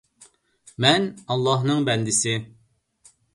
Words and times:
مەن 0.85 1.05
ئاللاھنىڭ 1.33 1.85
بەندىسى 1.91 2.35